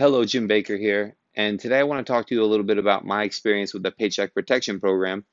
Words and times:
Hello, 0.00 0.24
Jim 0.24 0.46
Baker 0.46 0.78
here, 0.78 1.14
and 1.34 1.60
today 1.60 1.78
I 1.78 1.82
want 1.82 2.06
to 2.06 2.10
talk 2.10 2.26
to 2.28 2.34
you 2.34 2.42
a 2.42 2.46
little 2.46 2.64
bit 2.64 2.78
about 2.78 3.04
my 3.04 3.22
experience 3.22 3.74
with 3.74 3.82
the 3.82 3.90
Paycheck 3.90 4.32
Protection 4.32 4.80
Program. 4.80 5.26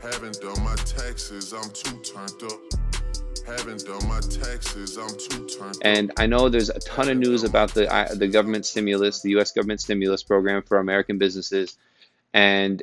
Haven't 0.00 0.40
done 0.40 0.64
my 0.64 0.74
taxes, 0.74 1.52
I'm 1.52 1.68
too 1.68 2.00
turned 2.00 2.50
up. 2.50 2.60
Haven't 3.46 3.84
done 3.84 4.08
my 4.08 4.20
taxes, 4.20 4.96
I'm 4.96 5.10
too 5.18 5.46
turned 5.48 5.76
up. 5.76 5.82
And 5.82 6.12
I 6.16 6.24
know 6.24 6.48
there's 6.48 6.70
a 6.70 6.78
ton 6.78 7.10
of 7.10 7.18
news 7.18 7.44
about 7.44 7.74
the 7.74 7.94
uh, 7.94 8.14
the 8.14 8.26
government 8.26 8.64
stimulus, 8.64 9.20
the 9.20 9.32
U.S. 9.32 9.52
government 9.52 9.82
stimulus 9.82 10.22
program 10.22 10.62
for 10.62 10.78
American 10.78 11.18
businesses, 11.18 11.76
and 12.32 12.82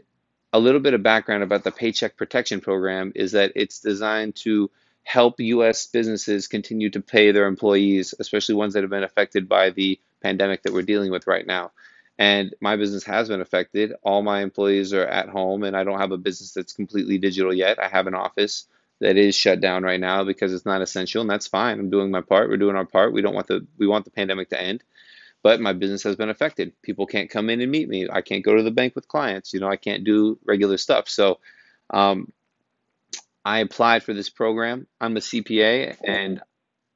a 0.53 0.59
little 0.59 0.81
bit 0.81 0.93
of 0.93 1.01
background 1.01 1.41
about 1.41 1.63
the 1.63 1.71
Paycheck 1.71 2.15
Protection 2.15 2.61
Program 2.61 3.11
is 3.15 3.31
that 3.31 3.53
it's 3.55 3.79
designed 3.79 4.35
to 4.43 4.69
help 5.01 5.39
U.S. 5.39 5.87
businesses 5.87 6.47
continue 6.47 6.91
to 6.91 7.01
pay 7.01 7.31
their 7.31 7.47
employees, 7.47 8.13
especially 8.19 8.53
ones 8.53 8.75
that 8.75 8.83
have 8.83 8.91
been 8.91 9.03
affected 9.03 9.49
by 9.49 9.71
the 9.71 9.99
pandemic 10.21 10.63
that 10.63 10.73
we're 10.73 10.81
dealing 10.81 11.11
with 11.11 11.27
right 11.27 11.45
now. 11.45 11.71
And 12.17 12.53
my 12.61 12.75
business 12.75 13.03
has 13.05 13.29
been 13.29 13.41
affected. 13.41 13.93
All 14.03 14.21
my 14.21 14.41
employees 14.41 14.93
are 14.93 15.05
at 15.05 15.29
home, 15.29 15.63
and 15.63 15.75
I 15.75 15.83
don't 15.83 15.99
have 15.99 16.11
a 16.11 16.17
business 16.17 16.53
that's 16.53 16.73
completely 16.73 17.17
digital 17.17 17.53
yet. 17.53 17.79
I 17.79 17.87
have 17.87 18.07
an 18.07 18.13
office 18.13 18.67
that 18.99 19.17
is 19.17 19.35
shut 19.35 19.59
down 19.59 19.81
right 19.83 19.99
now 19.99 20.23
because 20.23 20.53
it's 20.53 20.65
not 20.65 20.81
essential, 20.81 21.21
and 21.21 21.29
that's 21.29 21.47
fine. 21.47 21.79
I'm 21.79 21.89
doing 21.89 22.11
my 22.11 22.21
part. 22.21 22.49
We're 22.49 22.57
doing 22.57 22.75
our 22.75 22.85
part. 22.85 23.13
We 23.13 23.21
don't 23.21 23.33
want 23.33 23.47
the 23.47 23.65
we 23.77 23.87
want 23.87 24.05
the 24.05 24.11
pandemic 24.11 24.49
to 24.49 24.61
end, 24.61 24.83
but 25.41 25.59
my 25.59 25.73
business 25.73 26.03
has 26.03 26.15
been 26.15 26.29
affected. 26.29 26.73
People 26.83 27.07
can't 27.07 27.29
come 27.29 27.49
in 27.49 27.61
and 27.61 27.71
meet 27.71 27.89
me. 27.89 28.07
I 28.09 28.21
can't 28.21 28.43
go 28.43 28.55
to 28.55 28.63
the 28.63 28.71
bank 28.71 28.93
with 28.93 29.07
clients. 29.07 29.53
You 29.53 29.59
know, 29.59 29.69
I 29.69 29.77
can't 29.77 30.03
do 30.03 30.37
regular 30.45 30.77
stuff. 30.77 31.09
So, 31.09 31.39
um, 31.89 32.31
I 33.43 33.59
applied 33.59 34.03
for 34.03 34.13
this 34.13 34.29
program. 34.29 34.85
I'm 34.99 35.17
a 35.17 35.21
CPA 35.21 35.97
and 36.03 36.41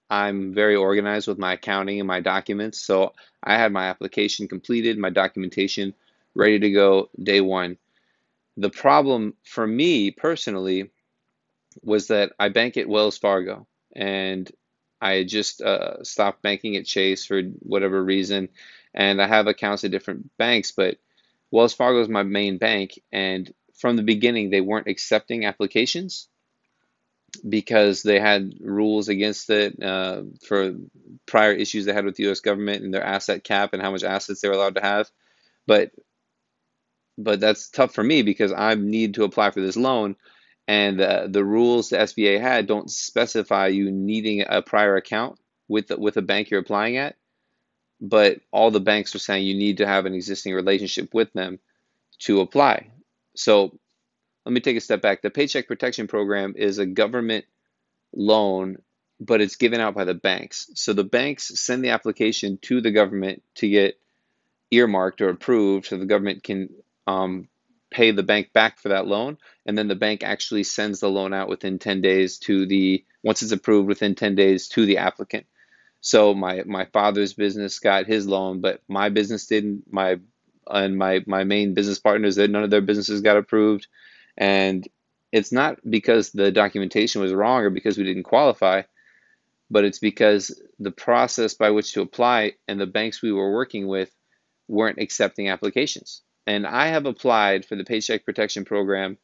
I'm 0.09 0.54
very 0.54 0.76
organized 0.76 1.27
with 1.27 1.38
my 1.38 1.54
accounting 1.54 2.00
and 2.00 2.08
my 2.08 2.20
documents. 2.20 2.80
So 2.80 3.14
I 3.44 3.58
had 3.58 3.72
my 3.72 3.90
application 3.90 4.48
completed, 4.48 4.98
my 4.98 5.09
documentation 5.09 5.94
ready 6.36 6.59
to 6.59 6.72
go 6.72 7.09
day 7.22 7.41
one. 7.41 7.78
The 8.58 8.70
problem 8.70 9.33
for 9.44 9.66
me 9.66 10.11
personally 10.11 10.92
was 11.81 12.08
that 12.08 12.33
I 12.39 12.50
bank 12.50 12.78
at 12.78 12.88
Wells 12.88 13.17
Fargo 13.17 13.67
and 13.95 14.50
I 15.02 15.23
just 15.23 15.61
uh, 15.61 16.03
stopped 16.03 16.42
banking 16.42 16.76
at 16.78 16.86
Chase 16.86 17.26
for 17.26 17.42
whatever 17.42 18.02
reason. 18.03 18.50
And 18.94 19.22
I 19.22 19.28
have 19.28 19.48
accounts 19.48 19.83
at 19.83 19.92
different 19.92 20.36
banks, 20.38 20.72
but 20.72 20.98
Wells 21.52 21.73
Fargo 21.73 22.02
is 22.02 22.09
my 22.09 22.23
main 22.23 22.58
bank. 22.58 23.00
And 23.11 23.53
from 23.73 23.98
the 23.98 24.03
beginning, 24.03 24.50
they 24.50 24.61
weren't 24.61 24.88
accepting 24.88 25.45
applications 25.45 26.30
because 27.38 28.03
they 28.03 28.19
had 28.19 28.53
rules 28.59 29.09
against 29.09 29.50
it 29.50 29.81
uh, 29.81 30.23
for 30.47 30.75
prior 31.25 31.52
issues 31.52 31.86
they 31.86 31.94
had 31.94 32.05
with 32.05 32.16
the 32.16 32.23
U.S. 32.23 32.39
government 32.39 32.83
and 32.83 32.94
their 32.94 33.03
asset 33.03 33.44
cap 33.44 33.73
and 33.73 33.81
how 33.81 33.92
much 33.92 34.03
assets 34.03 34.42
they 34.42 34.47
were 34.47 34.53
allowed 34.55 34.75
to 34.75 34.81
have. 34.81 35.09
But 35.67 35.92
but 37.17 37.39
that's 37.39 37.69
tough 37.69 37.94
for 37.94 38.03
me 38.03 38.23
because 38.23 38.52
I 38.52 38.75
need 38.75 39.14
to 39.16 39.23
apply 39.23 39.52
for 39.52 39.61
this 39.61 39.77
loan, 39.77 40.16
and 40.67 41.00
uh, 41.00 41.27
the 41.30 41.44
rules 41.45 41.89
the 41.89 41.97
SBA 41.97 42.42
had 42.42 42.67
don't 42.67 42.92
specify 42.92 43.67
you 43.67 43.92
needing 43.92 44.44
a 44.47 44.61
prior 44.61 44.95
account 44.95 45.39
with 45.67 45.88
the, 45.88 45.97
with 45.97 46.17
a 46.17 46.22
bank 46.22 46.49
you're 46.49 46.59
applying 46.59 46.97
at. 46.97 47.16
But 48.02 48.42
all 48.52 48.72
the 48.72 48.81
banks 48.81 49.16
are 49.16 49.20
saying 49.20 49.45
you 49.45 49.55
need 49.55 49.77
to 49.77 49.88
have 49.88 50.05
an 50.05 50.14
existing 50.14 50.53
relationship 50.53 51.14
with 51.14 51.31
them 51.33 51.59
to 52.20 52.42
apply. 52.42 52.89
So 53.36 53.77
let 54.46 54.54
me 54.54 54.62
take 54.62 54.78
a 54.78 54.82
step 54.82 55.02
back. 55.02 55.22
The 55.22 55.30
Paycheck 55.30 55.68
Protection 55.68 56.08
Program 56.08 56.54
is 56.56 56.78
a 56.78 56.86
government 56.86 57.46
loan, 58.14 58.78
but 59.20 59.42
it's 59.42 59.56
given 59.56 59.80
out 59.80 59.96
by 59.96 60.06
the 60.06 60.14
banks. 60.14 60.70
So 60.76 60.94
the 60.94 61.04
banks 61.04 61.60
send 61.60 61.84
the 61.84 61.90
application 61.90 62.60
to 62.64 62.82
the 62.82 62.92
government 62.92 63.42
to 63.56 63.68
get 63.68 64.00
earmarked 64.72 65.22
or 65.22 65.30
approved 65.30 65.88
so 65.88 65.98
the 65.98 66.06
government 66.06 66.44
can 66.44 66.70
um, 67.08 67.48
pay 67.90 68.12
the 68.12 68.23
bank 68.23 68.54
back 68.54 68.80
for 68.80 68.90
that 68.90 69.08
loan. 69.08 69.38
And 69.66 69.78
then 69.78 69.88
the 69.88 69.96
bank 69.96 70.23
actually 70.23 70.64
sends 70.64 71.00
the 71.00 71.10
loan 71.10 71.34
out 71.34 71.50
within 71.50 71.80
10 71.80 72.02
days 72.02 72.38
to 72.39 72.66
the, 72.66 73.04
once 73.23 73.42
it's 73.42 73.52
approved 73.52 73.88
within 73.88 74.16
10 74.16 74.36
days 74.36 74.67
to 74.70 74.86
the 74.86 74.98
applicant. 75.00 75.48
So 76.02 76.36
my, 76.36 76.61
my 76.66 76.86
father's 76.86 77.34
business 77.34 77.80
got 77.80 78.05
his 78.05 78.28
loan, 78.28 78.61
but 78.61 78.82
my 78.88 79.10
business 79.10 79.48
didn't. 79.48 79.92
My 79.92 80.20
and 80.67 80.98
my, 80.98 81.23
my 81.28 81.44
main 81.44 81.76
business 81.76 82.00
partners, 82.00 82.36
that 82.36 82.50
none 82.50 82.64
of 82.64 82.72
their 82.72 82.82
businesses 82.82 83.22
got 83.22 83.38
approved. 83.38 83.88
And 84.38 84.88
it's 85.32 85.52
not 85.52 85.80
because 85.90 86.32
the 86.32 86.52
documentation 86.52 87.22
was 87.22 87.34
wrong 87.34 87.62
or 87.62 87.70
because 87.70 87.98
we 87.98 88.04
didn't 88.04 88.23
qualify, 88.23 88.84
but 89.70 89.84
it's 89.84 90.00
because 90.00 90.62
the 90.80 90.92
process 90.92 91.54
by 91.54 91.72
which 91.72 91.94
to 91.94 92.02
apply 92.02 92.54
and 92.68 92.80
the 92.80 92.86
banks 92.86 93.22
we 93.22 93.32
were 93.32 93.54
working 93.54 93.88
with 93.88 94.12
weren't 94.68 95.00
accepting 95.00 95.50
applications. 95.50 96.22
And 96.48 96.66
I 96.68 96.88
have 96.88 97.06
applied 97.06 97.66
for 97.66 97.76
the 97.76 97.84
Paycheck 97.84 98.23
Protection 98.26 98.66
Program 98.66 99.18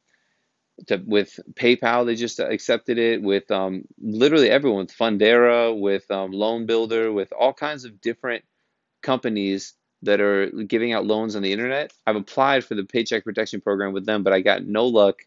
to, 0.88 0.98
with 1.06 1.40
PayPal, 1.54 2.06
they 2.06 2.16
just 2.16 2.40
accepted 2.40 2.98
it, 2.98 3.22
with 3.22 3.50
um, 3.52 3.84
literally 4.00 4.50
everyone, 4.50 4.86
with 4.86 4.98
Fundera, 4.98 5.78
with 5.78 6.10
um, 6.10 6.32
Loan 6.32 6.66
Builder, 6.66 7.12
with 7.12 7.32
all 7.32 7.54
kinds 7.54 7.86
of 7.86 8.02
different 8.02 8.44
companies 9.02 9.74
that 10.04 10.20
are 10.20 10.48
giving 10.48 10.94
out 10.94 11.06
loans 11.06 11.36
on 11.36 11.42
the 11.42 11.52
internet. 11.52 11.94
I've 12.06 12.16
applied 12.16 12.64
for 12.64 12.76
the 12.76 12.84
Paycheck 12.84 13.24
Protection 13.24 13.62
Program 13.62 13.94
with 13.94 14.06
them, 14.06 14.24
but 14.24 14.34
I 14.34 14.42
got 14.42 14.66
no 14.66 14.88
luck 14.88 15.26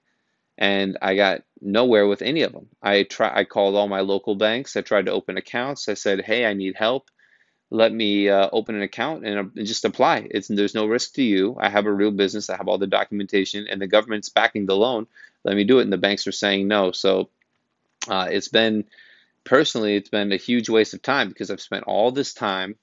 and 0.58 0.98
I 1.02 1.16
got 1.16 1.42
nowhere 1.60 2.06
with 2.06 2.22
any 2.22 2.42
of 2.42 2.52
them. 2.52 2.68
I 2.82 3.04
try 3.04 3.32
I 3.34 3.44
called 3.44 3.74
all 3.74 3.88
my 3.88 4.00
local 4.00 4.34
banks. 4.34 4.76
I 4.76 4.82
tried 4.82 5.06
to 5.06 5.12
open 5.12 5.36
accounts. 5.36 5.88
I 5.88 5.94
said, 5.94 6.20
"Hey, 6.20 6.46
I 6.46 6.54
need 6.54 6.76
help. 6.76 7.10
Let 7.70 7.92
me 7.92 8.28
uh, 8.28 8.48
open 8.52 8.76
an 8.76 8.82
account 8.82 9.26
and, 9.26 9.38
uh, 9.38 9.50
and 9.56 9.66
just 9.66 9.84
apply. 9.84 10.28
It's 10.30 10.48
there's 10.48 10.74
no 10.74 10.86
risk 10.86 11.14
to 11.14 11.22
you. 11.22 11.56
I 11.58 11.68
have 11.70 11.86
a 11.86 11.92
real 11.92 12.12
business. 12.12 12.50
I 12.50 12.56
have 12.56 12.68
all 12.68 12.78
the 12.78 12.86
documentation, 12.86 13.66
and 13.68 13.80
the 13.80 13.88
government's 13.88 14.28
backing 14.28 14.66
the 14.66 14.76
loan. 14.76 15.06
Let 15.44 15.56
me 15.56 15.64
do 15.64 15.78
it." 15.80 15.82
And 15.82 15.92
the 15.92 15.98
banks 15.98 16.26
are 16.26 16.32
saying 16.32 16.68
no. 16.68 16.92
So 16.92 17.30
uh, 18.08 18.28
it's 18.30 18.48
been 18.48 18.84
personally, 19.44 19.96
it's 19.96 20.08
been 20.08 20.32
a 20.32 20.36
huge 20.36 20.68
waste 20.68 20.94
of 20.94 21.02
time 21.02 21.28
because 21.28 21.50
I've 21.50 21.60
spent 21.60 21.84
all 21.84 22.10
this 22.10 22.34
time 22.34 22.76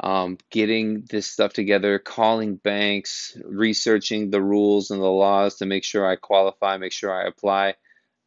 um, 0.00 0.38
getting 0.50 1.06
this 1.08 1.26
stuff 1.26 1.52
together, 1.52 1.98
calling 1.98 2.56
banks, 2.56 3.36
researching 3.44 4.30
the 4.30 4.42
rules 4.42 4.90
and 4.90 5.00
the 5.00 5.06
laws 5.06 5.56
to 5.56 5.66
make 5.66 5.84
sure 5.84 6.06
I 6.06 6.16
qualify, 6.16 6.76
make 6.76 6.92
sure 6.92 7.12
I 7.12 7.26
apply. 7.26 7.74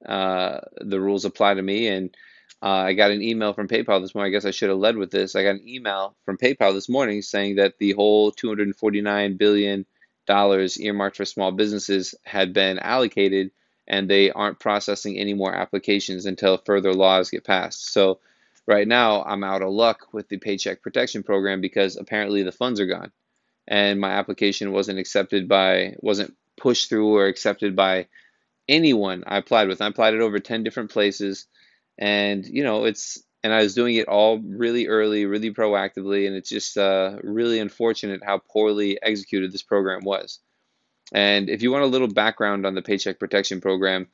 Uh, 0.06 0.62
the 0.78 1.00
rules 1.00 1.26
apply 1.26 1.54
to 1.54 1.62
me. 1.62 1.88
And 1.88 2.16
uh, 2.62 2.68
I 2.68 2.94
got 2.94 3.12
an 3.12 3.22
email 3.22 3.54
from 3.54 3.68
PayPal 3.68 4.02
this 4.02 4.16
morning. 4.16 4.32
I 4.32 4.36
guess 4.36 4.46
I 4.46 4.52
should 4.52 4.70
have 4.70 4.80
led 4.80 4.98
with 4.98 5.12
this. 5.12 5.36
I 5.36 5.44
got 5.44 5.56
an 5.56 5.68
email 5.68 6.16
from 6.26 6.38
PayPal 6.38 6.74
this 6.74 6.90
morning 6.90 7.22
saying 7.22 7.58
that 7.58 7.78
the 7.80 7.92
whole 7.92 8.32
$249 8.32 9.38
billion 9.38 9.86
earmarked 10.28 11.18
for 11.18 11.26
small 11.26 11.52
businesses 11.52 12.16
had 12.24 12.54
been 12.54 12.80
allocated 12.80 13.52
and 13.88 14.10
they 14.10 14.32
aren't 14.32 14.60
processing 14.60 15.18
any 15.18 15.34
more 15.34 15.54
applications 15.54 16.26
until 16.26 16.58
further 16.58 16.94
laws 16.94 17.32
get 17.32 17.44
passed. 17.44 17.92
So 17.92 18.20
right 18.70 18.88
now 18.88 19.24
I'm 19.24 19.44
out 19.44 19.62
of 19.62 19.72
luck 19.72 20.08
with 20.14 20.30
the 20.30 20.38
Paycheck 20.38 20.82
Protection 20.82 21.24
Program 21.24 21.60
because 21.60 21.98
apparently 21.98 22.44
the 22.44 22.52
funds 22.52 22.80
are 22.80 22.86
gone, 22.86 23.12
and 23.68 24.00
my 24.00 24.12
application 24.12 24.72
wasn't 24.72 25.00
accepted 25.00 25.50
by 25.50 25.96
wasn't 26.00 26.36
pushed 26.56 26.88
through 26.88 27.16
or 27.16 27.26
accepted 27.26 27.76
by 27.76 28.08
anyone 28.70 29.24
I 29.26 29.38
applied 29.38 29.68
with. 29.68 29.82
I 29.82 29.88
applied 29.88 30.14
it 30.14 30.22
over 30.22 30.40
ten 30.40 30.64
different 30.64 30.92
places, 30.92 31.48
and 31.98 32.46
you 32.46 32.64
know 32.64 32.86
it's 32.86 33.22
and 33.44 33.54
I 33.54 33.64
was 33.64 33.74
doing 33.74 33.96
it 33.96 34.08
all 34.08 34.40
really 34.40 34.88
early, 34.88 35.26
really 35.26 35.52
proactively, 35.52 36.28
and 36.28 36.36
it's 36.36 36.50
just 36.50 36.78
uh, 36.78 37.18
really 37.24 37.60
unfortunate 37.60 38.22
how 38.24 38.42
poorly 38.52 39.00
executed 39.02 39.52
this 39.52 39.64
program 39.64 40.02
was. 40.04 40.40
And 41.14 41.50
if 41.50 41.64
you 41.64 41.72
want 41.72 41.86
a 41.86 41.88
little 41.88 42.08
background 42.08 42.66
on 42.66 42.76
the 42.76 42.82
Paycheck 42.82 43.18
Protection 43.18 43.62
Program, 43.62 44.08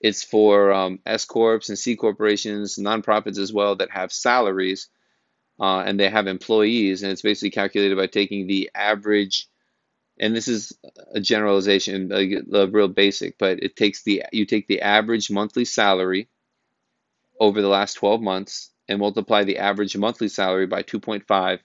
it's 0.00 0.22
for 0.22 0.72
um, 0.72 1.00
S 1.06 1.24
corps 1.24 1.60
and 1.68 1.78
C 1.78 1.96
corporations, 1.96 2.76
nonprofits 2.76 3.38
as 3.38 3.52
well 3.52 3.76
that 3.76 3.90
have 3.90 4.12
salaries 4.12 4.88
uh, 5.60 5.80
and 5.80 5.98
they 5.98 6.08
have 6.08 6.26
employees, 6.26 7.02
and 7.02 7.10
it's 7.10 7.22
basically 7.22 7.50
calculated 7.50 7.96
by 7.96 8.06
taking 8.06 8.46
the 8.46 8.70
average. 8.74 9.48
And 10.20 10.34
this 10.34 10.48
is 10.48 10.72
a 11.12 11.20
generalization, 11.20 12.10
a, 12.12 12.56
a 12.56 12.66
real 12.66 12.88
basic, 12.88 13.38
but 13.38 13.62
it 13.62 13.76
takes 13.76 14.02
the 14.02 14.24
you 14.32 14.46
take 14.46 14.66
the 14.66 14.82
average 14.82 15.30
monthly 15.30 15.64
salary 15.64 16.28
over 17.40 17.60
the 17.60 17.68
last 17.68 17.94
12 17.94 18.20
months 18.20 18.70
and 18.88 18.98
multiply 18.98 19.44
the 19.44 19.58
average 19.58 19.96
monthly 19.96 20.28
salary 20.28 20.66
by 20.66 20.82
2.5, 20.82 21.60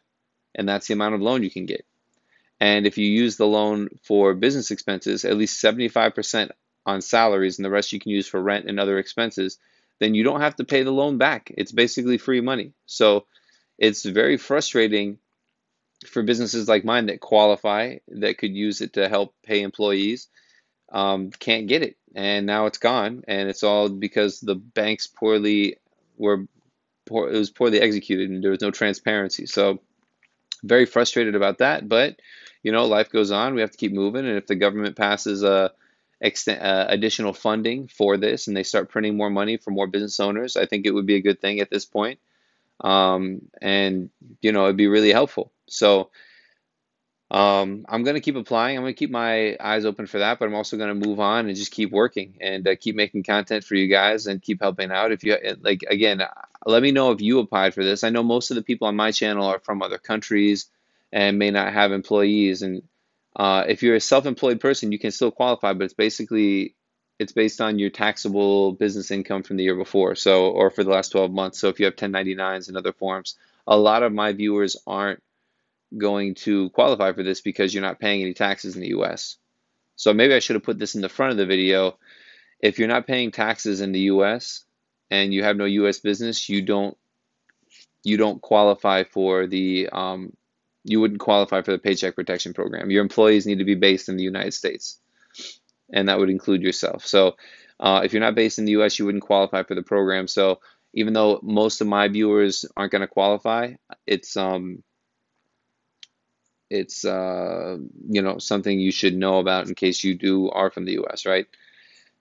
and 0.55 0.69
that's 0.69 0.87
the 0.87 0.93
amount 0.93 1.15
of 1.15 1.21
loan 1.21 1.43
you 1.43 1.49
can 1.49 1.65
get. 1.65 1.85
And 2.59 2.85
if 2.85 2.97
you 2.97 3.07
use 3.07 3.37
the 3.37 3.47
loan 3.47 3.89
for 4.03 4.33
business 4.33 4.71
expenses, 4.71 5.25
at 5.25 5.37
least 5.37 5.63
75% 5.63 6.51
on 6.85 7.01
salaries 7.01 7.57
and 7.57 7.65
the 7.65 7.69
rest 7.69 7.91
you 7.91 7.99
can 7.99 8.11
use 8.11 8.27
for 8.27 8.41
rent 8.41 8.65
and 8.67 8.79
other 8.79 8.97
expenses, 8.99 9.57
then 9.99 10.15
you 10.15 10.23
don't 10.23 10.41
have 10.41 10.55
to 10.57 10.63
pay 10.63 10.83
the 10.83 10.91
loan 10.91 11.17
back. 11.17 11.51
It's 11.55 11.71
basically 11.71 12.17
free 12.17 12.41
money. 12.41 12.73
So 12.85 13.25
it's 13.77 14.03
very 14.03 14.37
frustrating 14.37 15.17
for 16.07 16.23
businesses 16.23 16.67
like 16.67 16.83
mine 16.83 17.05
that 17.05 17.21
qualify, 17.21 17.97
that 18.09 18.37
could 18.37 18.53
use 18.53 18.81
it 18.81 18.93
to 18.93 19.07
help 19.07 19.33
pay 19.43 19.61
employees, 19.61 20.27
um, 20.91 21.31
can't 21.31 21.67
get 21.67 21.83
it. 21.83 21.97
And 22.15 22.45
now 22.45 22.65
it's 22.65 22.77
gone. 22.77 23.23
And 23.27 23.49
it's 23.49 23.63
all 23.63 23.89
because 23.89 24.39
the 24.39 24.55
banks 24.55 25.07
poorly 25.07 25.77
were, 26.17 26.45
poor, 27.05 27.29
it 27.29 27.37
was 27.37 27.49
poorly 27.49 27.79
executed 27.79 28.29
and 28.29 28.43
there 28.43 28.51
was 28.51 28.61
no 28.61 28.71
transparency. 28.71 29.45
So 29.45 29.79
very 30.63 30.85
frustrated 30.85 31.35
about 31.35 31.59
that, 31.59 31.87
but 31.87 32.17
you 32.63 32.71
know, 32.71 32.85
life 32.85 33.09
goes 33.09 33.31
on. 33.31 33.53
We 33.53 33.61
have 33.61 33.71
to 33.71 33.77
keep 33.77 33.91
moving, 33.91 34.25
and 34.25 34.37
if 34.37 34.47
the 34.47 34.55
government 34.55 34.95
passes 34.95 35.43
a 35.43 35.71
uh, 36.23 36.85
additional 36.89 37.33
funding 37.33 37.87
for 37.87 38.17
this 38.17 38.47
and 38.47 38.55
they 38.55 38.63
start 38.63 38.89
printing 38.89 39.17
more 39.17 39.29
money 39.29 39.57
for 39.57 39.71
more 39.71 39.87
business 39.87 40.19
owners, 40.19 40.55
I 40.55 40.65
think 40.65 40.85
it 40.85 40.91
would 40.91 41.05
be 41.05 41.15
a 41.15 41.21
good 41.21 41.41
thing 41.41 41.59
at 41.59 41.69
this 41.69 41.85
point. 41.85 42.19
Um, 42.81 43.41
and 43.61 44.09
you 44.41 44.51
know, 44.51 44.65
it'd 44.65 44.77
be 44.77 44.87
really 44.87 45.11
helpful. 45.11 45.51
So 45.67 46.09
um, 47.31 47.85
I'm 47.89 48.03
going 48.03 48.15
to 48.15 48.21
keep 48.21 48.35
applying. 48.35 48.77
I'm 48.77 48.83
going 48.83 48.93
to 48.93 48.97
keep 48.97 49.09
my 49.09 49.57
eyes 49.59 49.85
open 49.85 50.05
for 50.05 50.19
that, 50.19 50.37
but 50.37 50.45
I'm 50.45 50.53
also 50.53 50.77
going 50.77 50.99
to 50.99 51.07
move 51.07 51.19
on 51.19 51.47
and 51.47 51.55
just 51.55 51.71
keep 51.71 51.91
working 51.91 52.37
and 52.41 52.67
uh, 52.67 52.75
keep 52.79 52.95
making 52.95 53.23
content 53.23 53.63
for 53.63 53.75
you 53.75 53.87
guys 53.87 54.27
and 54.27 54.41
keep 54.41 54.61
helping 54.61 54.91
out. 54.91 55.11
If 55.11 55.23
you 55.23 55.37
like, 55.61 55.83
again, 55.89 56.21
let 56.65 56.83
me 56.83 56.91
know 56.91 57.11
if 57.11 57.21
you 57.21 57.39
applied 57.39 57.73
for 57.73 57.83
this. 57.83 58.03
I 58.03 58.09
know 58.09 58.23
most 58.23 58.51
of 58.51 58.55
the 58.55 58.61
people 58.61 58.87
on 58.87 58.95
my 58.95 59.11
channel 59.11 59.47
are 59.47 59.59
from 59.59 59.81
other 59.81 59.97
countries 59.97 60.67
and 61.11 61.39
may 61.39 61.49
not 61.49 61.73
have 61.73 61.91
employees. 61.91 62.61
And 62.61 62.83
uh, 63.35 63.65
if 63.67 63.83
you're 63.83 63.95
a 63.95 64.01
self-employed 64.01 64.59
person, 64.59 64.91
you 64.91 64.99
can 64.99 65.11
still 65.11 65.31
qualify, 65.31 65.73
but 65.73 65.85
it's 65.85 65.93
basically 65.93 66.75
it's 67.19 67.31
based 67.31 67.61
on 67.61 67.79
your 67.79 67.89
taxable 67.89 68.73
business 68.73 69.11
income 69.11 69.43
from 69.43 69.57
the 69.57 69.63
year 69.63 69.75
before, 69.75 70.15
so 70.15 70.49
or 70.49 70.69
for 70.69 70.83
the 70.83 70.89
last 70.89 71.09
12 71.09 71.31
months. 71.31 71.59
So 71.59 71.69
if 71.69 71.79
you 71.79 71.85
have 71.85 71.95
1099s 71.95 72.67
and 72.67 72.77
other 72.77 72.93
forms, 72.93 73.37
a 73.67 73.77
lot 73.77 74.03
of 74.03 74.11
my 74.11 74.33
viewers 74.33 74.77
aren't 74.85 75.21
going 75.95 76.35
to 76.35 76.69
qualify 76.71 77.13
for 77.13 77.23
this 77.23 77.41
because 77.41 77.73
you're 77.73 77.83
not 77.83 77.99
paying 77.99 78.21
any 78.21 78.33
taxes 78.33 78.75
in 78.75 78.81
the 78.81 78.89
US. 78.89 79.37
So 79.95 80.13
maybe 80.13 80.33
I 80.33 80.39
should 80.39 80.55
have 80.55 80.63
put 80.63 80.79
this 80.79 80.95
in 80.95 81.01
the 81.01 81.09
front 81.09 81.31
of 81.31 81.37
the 81.37 81.45
video. 81.45 81.97
If 82.59 82.79
you're 82.79 82.87
not 82.87 83.07
paying 83.07 83.31
taxes 83.31 83.81
in 83.81 83.91
the 83.91 84.01
US 84.01 84.65
and 85.11 85.33
you 85.33 85.43
have 85.43 85.55
no 85.55 85.65
US 85.65 85.99
business, 85.99 86.49
you 86.49 86.61
don't 86.61 86.97
you 88.03 88.17
don't 88.17 88.41
qualify 88.41 89.03
for 89.03 89.47
the 89.47 89.87
um, 89.89 90.33
you 90.83 90.99
wouldn't 90.99 91.19
qualify 91.19 91.61
for 91.61 91.71
the 91.71 91.79
Paycheck 91.79 92.15
Protection 92.15 92.53
Program. 92.53 92.91
Your 92.91 93.01
employees 93.01 93.45
need 93.45 93.59
to 93.59 93.65
be 93.65 93.75
based 93.75 94.09
in 94.09 94.17
the 94.17 94.23
United 94.23 94.53
States, 94.53 94.99
and 95.91 96.09
that 96.09 96.19
would 96.19 96.29
include 96.29 96.61
yourself. 96.61 97.05
So 97.05 97.35
uh, 97.79 98.01
if 98.03 98.13
you're 98.13 98.21
not 98.21 98.35
based 98.35 98.59
in 98.59 98.65
the 98.65 98.73
US, 98.73 98.99
you 98.99 99.05
wouldn't 99.05 99.23
qualify 99.23 99.63
for 99.63 99.75
the 99.75 99.83
program. 99.83 100.27
So 100.27 100.59
even 100.93 101.13
though 101.13 101.39
most 101.41 101.81
of 101.81 101.87
my 101.87 102.07
viewers 102.07 102.65
aren't 102.77 102.91
going 102.91 103.01
to 103.01 103.07
qualify, 103.07 103.73
it's 104.05 104.37
um, 104.37 104.83
it's 106.69 107.05
uh, 107.05 107.77
you 108.09 108.21
know 108.21 108.37
something 108.37 108.79
you 108.79 108.91
should 108.91 109.15
know 109.15 109.39
about 109.39 109.67
in 109.67 109.75
case 109.75 110.03
you 110.03 110.15
do 110.15 110.49
are 110.49 110.69
from 110.69 110.85
the 110.85 110.93
U.S. 110.93 111.25
Right? 111.25 111.47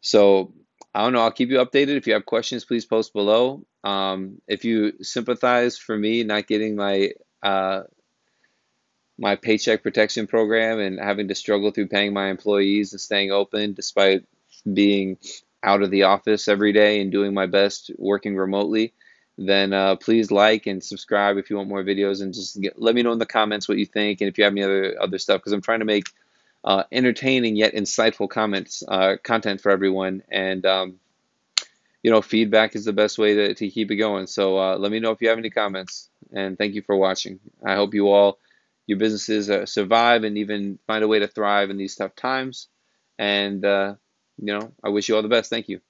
So 0.00 0.53
I 0.94 1.03
don't 1.03 1.12
know. 1.12 1.20
I'll 1.20 1.32
keep 1.32 1.50
you 1.50 1.59
updated. 1.59 1.97
If 1.97 2.06
you 2.06 2.14
have 2.14 2.26
questions, 2.26 2.64
please 2.64 2.85
post 2.85 3.12
below. 3.12 3.64
Um, 3.85 4.41
if 4.47 4.64
you 4.64 4.93
sympathize 5.03 5.79
for 5.79 5.97
me 5.97 6.23
not 6.23 6.47
getting 6.47 6.76
my 6.76 7.12
uh, 7.43 7.82
my 9.23 9.37
paycheck 9.37 9.85
protection 9.85 10.27
program 10.27 10.81
and 10.81 10.99
having 10.99 11.29
to 11.29 11.35
struggle 11.37 11.71
through 11.71 11.87
paying 11.87 12.13
my 12.13 12.29
employees 12.29 12.93
and 12.93 13.01
staying 13.01 13.31
open 13.31 13.73
despite 13.73 14.25
being 14.71 15.17
out 15.63 15.81
of 15.81 15.93
the 15.93 16.03
office 16.03 16.49
every 16.49 16.73
day 16.73 17.01
and 17.01 17.13
doing 17.13 17.33
my 17.33 17.47
best 17.47 17.93
working 17.99 18.37
remotely, 18.37 18.93
then 19.39 19.73
uh, 19.73 19.95
please 19.95 20.33
like 20.33 20.67
and 20.67 20.83
subscribe 20.83 21.37
if 21.37 21.51
you 21.51 21.57
want 21.57 21.69
more 21.69 21.85
videos 21.85 22.21
and 22.21 22.35
just 22.35 22.61
get, 22.61 22.83
let 22.83 22.97
me 22.97 23.03
know 23.05 23.13
in 23.13 23.21
the 23.21 23.25
comments 23.25 23.69
what 23.69 23.79
you 23.79 23.87
think 23.87 24.21
and 24.21 24.29
if 24.29 24.39
you 24.39 24.43
have 24.45 24.53
any 24.55 24.65
other 24.65 24.97
other 25.01 25.19
stuff 25.19 25.41
because 25.41 25.53
I'm 25.53 25.63
trying 25.63 25.79
to 25.79 25.85
make 25.85 26.09
uh, 26.65 26.83
entertaining 26.91 27.55
yet 27.55 27.75
insightful 27.75 28.29
comments 28.29 28.83
uh, 28.89 29.19
content 29.23 29.61
for 29.61 29.71
everyone 29.71 30.25
and 30.33 30.67
um, 30.67 30.99
you 32.03 32.11
know 32.11 32.23
feedback 32.23 32.75
is 32.75 32.85
the 32.85 32.93
best 32.93 33.19
way 33.19 33.35
to, 33.35 33.55
to 33.55 33.71
keep 33.71 33.93
it 33.93 33.97
going. 33.97 34.27
So 34.27 34.59
uh, 34.59 34.77
let 34.79 34.91
me 34.91 34.99
know 34.99 35.13
if 35.13 35.23
you 35.23 35.29
have 35.29 35.39
any 35.39 35.51
comments 35.51 36.11
and 36.33 36.59
thank 36.59 36.75
you 36.75 36.83
for 36.83 36.97
watching. 36.97 37.39
I 37.65 37.77
hope 37.77 37.95
you 37.95 38.09
all 38.09 38.41
your 38.87 38.99
businesses 38.99 39.50
uh, 39.50 39.67
survive 39.67 40.25
and 40.25 40.38
even 40.38 40.79
find 40.87 41.05
a 41.05 41.08
way 41.08 41.19
to 41.20 41.29
thrive 41.29 41.70
in 41.70 41.76
these 41.79 41.96
tough 41.96 42.14
times. 42.17 42.69
And 43.19 43.64
uh, 43.64 43.94
you 44.38 44.52
know 44.58 44.73
I 44.84 44.90
wish 44.90 45.08
you 45.08 45.17
all 45.17 45.23
the 45.23 45.29
best. 45.29 45.50
Thank 45.50 45.69
you 45.69 45.81